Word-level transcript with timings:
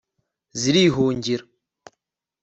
zirihungira 0.59 1.45